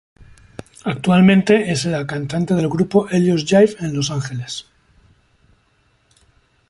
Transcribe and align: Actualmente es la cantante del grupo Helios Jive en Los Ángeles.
Actualmente 0.83 1.69
es 1.71 1.85
la 1.85 2.07
cantante 2.07 2.55
del 2.55 2.67
grupo 2.69 3.07
Helios 3.09 3.45
Jive 3.45 3.75
en 3.81 3.93
Los 3.95 4.09
Ángeles. 4.09 4.65